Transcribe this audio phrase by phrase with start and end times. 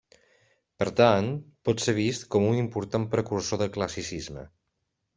[0.83, 1.29] Per tant,
[1.69, 4.53] pot ser vist com un important precursor del classicisme.